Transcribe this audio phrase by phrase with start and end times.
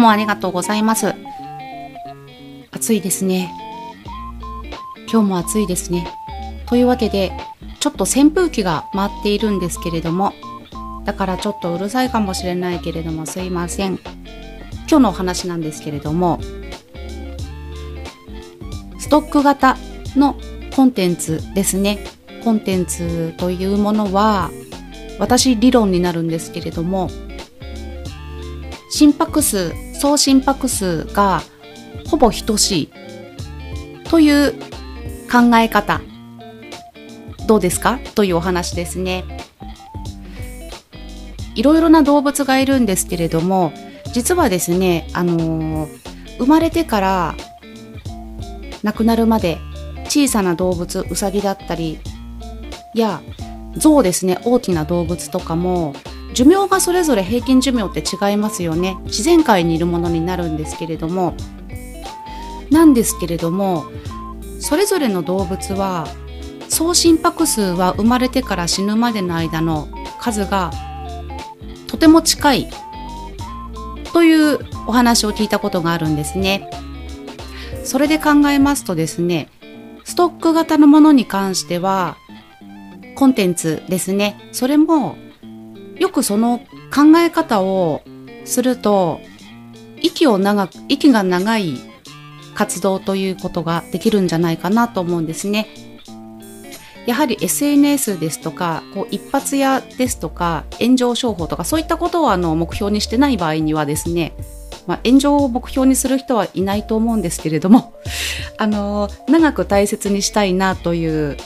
[0.00, 1.14] もありがとうございます。
[2.72, 3.52] 暑いですね。
[5.12, 6.12] 今日も暑いですね。
[6.66, 7.32] というわけで、
[7.80, 10.32] ちょっと扇風機が回っているんですけれども、
[11.04, 13.98] だからちょっとうるさいかもしれないけれどもすいません。
[14.88, 16.40] 今日のお話なんですけれども、
[18.98, 19.76] ストック型
[20.16, 20.36] の
[20.74, 21.98] コンテンツですね。
[22.44, 24.50] コンテンツというものは、
[25.18, 27.10] 私理論になるんですけれども、
[28.90, 31.42] 心拍数、総心拍数が
[32.08, 32.90] ほぼ等しい
[34.04, 34.54] という
[35.30, 36.00] 考え方、
[37.46, 37.98] どうですか？
[38.14, 39.24] というお話ですね。
[41.54, 43.74] いろいろな動物がいるんですけれども、
[44.14, 46.00] 実はですね、あのー
[46.38, 47.34] 生まれてから
[48.82, 49.58] 亡くなるまで
[50.06, 51.98] 小さな動物、ウサギだったり、
[52.94, 53.20] や
[53.76, 55.94] 象ですね、大きな動物とかも
[56.34, 58.96] 寿命がそれぞれ平均寿命って違いますよね。
[59.04, 61.34] 自然界にいるものになるんですけれども、
[62.70, 63.84] なんですけれども、
[64.60, 66.06] それぞれの動物は
[66.68, 69.88] 総心拍数は生まれてから死ぬまでの間の
[70.20, 70.70] 数が
[71.88, 72.70] とても近い
[74.12, 76.70] というお話を聞いたことがあるんですね。
[77.84, 79.48] それで考えますとですね、
[80.04, 82.16] ストック型のものに関しては、
[83.16, 84.38] コンテンツですね。
[84.52, 85.16] それも、
[86.00, 86.58] よくその
[86.92, 88.02] 考え方を
[88.44, 89.20] すると、
[90.00, 91.74] 息を長く、息が長い
[92.54, 95.68] 活動ということができるんじゃないかなと思うんですね。
[97.06, 104.32] やはり SNS ですとか、こう一発屋ですとか、炎上商法とか、そういったことをあの目標にしてない場合にはですね、
[104.86, 107.92] まあ、炎上を目標にする人はいないと思うんですけれども、
[108.56, 111.36] あの、長く大切にしたいなという、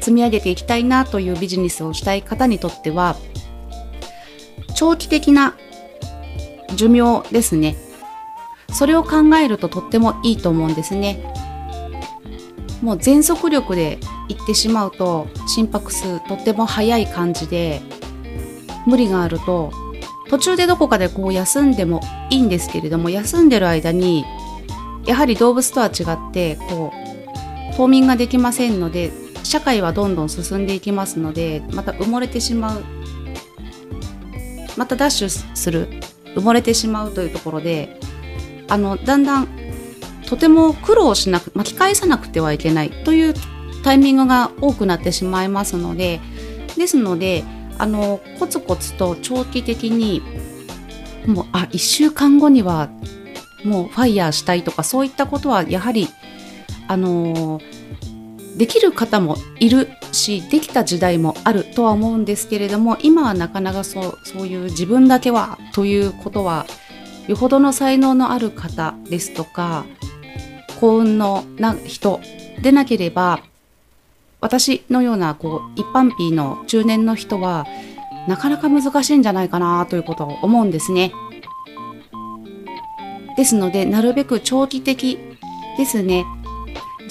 [0.00, 3.16] 積み上げていきたいなというビジネスをしたい方にとっては、
[4.74, 5.56] 長期的な
[6.74, 7.76] 寿命ですね。
[8.72, 11.22] それを考えるととってもいいと思うんですね。
[12.82, 13.98] もう全速力で
[14.28, 17.82] 行ってしまうと心拍数とっても速い感じで
[18.86, 19.70] 無理があると
[20.30, 24.24] 途中でどこかでこう休んでもいいんですけれども休んでる間に
[25.04, 29.12] やはり動物とは違ってこう冬眠ができませんので
[29.50, 32.84] 社会はどんどん進んでいきますのでまた埋もれてしまう
[34.76, 35.88] またダッシュする
[36.36, 37.98] 埋もれてしまうというところで
[38.68, 39.48] あのだんだん
[40.28, 43.34] とても苦労しなく巻き返さなくてはいけないという
[43.82, 46.20] タイミングが多くなってしまいますので
[46.78, 47.42] ですので
[47.76, 50.22] あのコツコツと長期的に
[51.26, 52.88] もうあ1週間後には
[53.64, 56.06] もうファイヤーしたいとかそういったことはやはり
[56.86, 57.60] あの
[58.56, 66.66] できる方もいるしできた時代もあるとは思うんですけれども今はなかなかそうそういう自分だけはということは
[67.28, 69.84] よほどの才能のある方ですとか
[70.80, 72.20] 幸運のな人
[72.62, 73.42] でなければ
[74.40, 77.66] 私のようなこう一般ピーの中年の人は
[78.26, 81.12] なかなか難しいんじゃないかなということを思うんですね。
[83.36, 85.18] ですのでなるべく長期的
[85.78, 86.26] ですね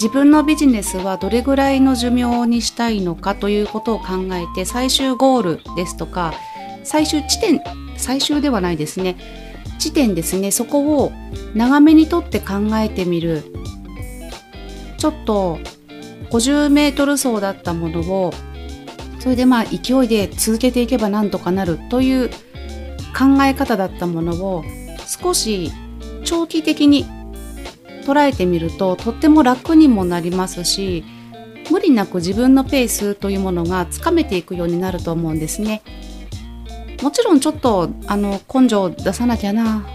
[0.00, 6.32] 自分のビジネスはどれぐらいの寿命にしたいのかということを考えて最終ゴールですとか
[6.84, 7.60] 最終地点
[7.98, 9.16] 最終ではないですね。
[9.78, 10.52] 地点ですね。
[10.52, 11.12] そこを
[11.54, 13.44] 長めにとって考えてみる。
[14.96, 15.58] ちょっと
[16.30, 18.32] 50メートル走だったものを
[19.18, 22.30] それでまあ勢いで続けていけばなんとかなるという
[23.16, 24.64] 考え方だったものを
[25.06, 25.70] 少し
[26.24, 27.04] 長期的に
[28.04, 31.04] 捉えてみるととっても楽にもなりますし
[31.70, 35.82] 無理なく自分のペースというものがつかめていくようになると思うんですね。
[37.02, 39.86] もちろんちょっとあの根性を出さなきゃな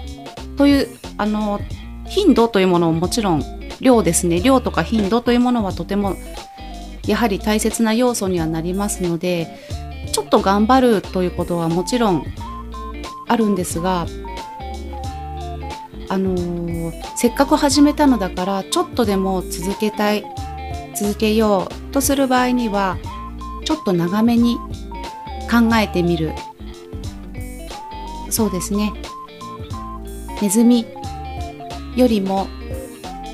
[0.58, 1.60] というあの
[2.08, 3.44] 頻度というものももちろん
[3.80, 6.16] 量ですね量とか頻度というものはとても
[7.06, 9.60] やはり大切な要素にはなりますので
[10.12, 12.26] ちょっと頑張るということはもちろん
[13.28, 14.08] あるんですが
[16.10, 20.24] あのーせっかく始めたのだからちょっとでも続けたい
[20.96, 22.98] 続けようとする場合には
[23.64, 24.58] ちょっと長めに
[25.50, 26.34] 考えてみる。
[28.30, 28.94] そうですね。
[30.42, 30.86] ネズミ
[31.96, 32.48] よりも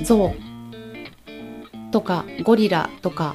[0.04, 3.34] ゾウとかゴリラとか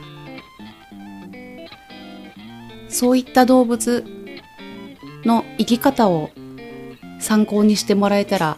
[2.88, 4.06] そういった動物
[5.25, 6.31] の生き方を
[7.19, 8.57] 参考にしてもらえたら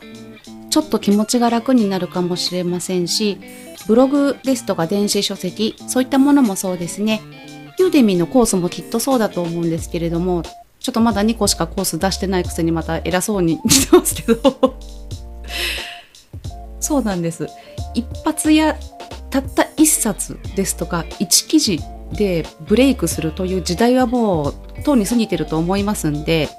[0.70, 3.40] ちょっと気持ちが楽になるかもしれませんし
[3.88, 7.22] ブログですとか電子書籍そういったものもそうですね。
[7.80, 10.44] ユーデミーのコースもきっとそうだと思うんですけれども
[10.80, 14.76] ちょっとまだ2個しかコース出してないくせにまた偉そうにしてますけど。
[16.80, 17.48] そうなんです。
[17.94, 18.78] 一発や
[19.30, 21.80] たった一冊ですとか一記事
[22.14, 26.50] でブレイクするという時代はもうとうに過ぎてると思いますんで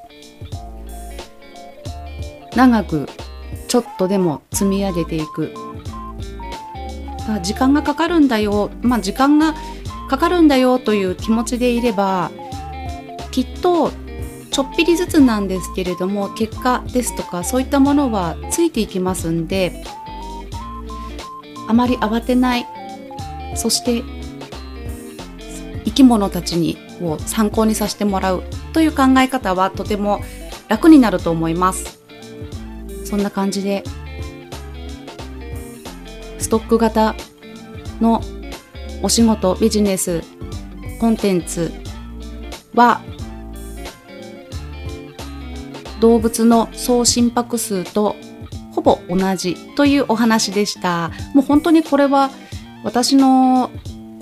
[2.54, 3.08] 長く
[3.70, 5.54] ちょっとでも積み上げていく。
[7.40, 8.68] 時間がかかるんだよ。
[8.82, 9.54] まあ時間が
[10.08, 12.32] かかるんだよという気持ちでいれば
[13.30, 13.92] きっと
[14.50, 19.84] ちょっぴりずつなんですけれども結果ですとかそういったものはついていきますんで
[21.68, 22.66] あまり慌てない。
[23.54, 24.02] そして
[25.84, 28.42] 生き物たちにを参考にさせてもらう
[28.72, 30.20] という考え方はとても
[30.68, 31.99] 楽になると思います。
[33.10, 33.82] そんな感じで
[36.38, 37.16] ストック型
[38.00, 38.22] の
[39.02, 40.22] お仕事ビジネス
[41.00, 41.72] コンテンツ
[42.74, 43.02] は
[46.00, 48.14] 動物の総心拍数と
[48.72, 51.10] ほぼ同じというお話でした。
[51.34, 52.30] もう本当にこれは
[52.84, 53.70] 私の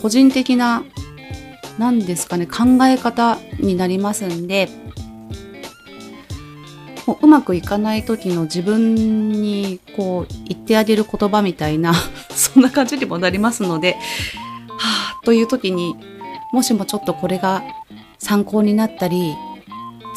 [0.00, 0.82] 個人的な
[1.79, 4.69] 何ですかね考え方になりますんで
[7.12, 8.94] ううまくいかない時の自分
[9.32, 11.94] にこう言ってあげる言葉みたいな
[12.34, 15.96] そんな感じにもなりますのではあという時に
[16.52, 17.62] もしもちょっとこれが
[18.19, 19.34] 参考になったり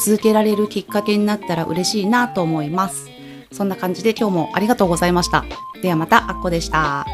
[0.04, 3.12] 続けられるきっかけになったら嬉しいなと思います。
[3.52, 5.44] そんな感じで今日もありがとうございました。
[5.82, 7.06] ではまた、あっこでした。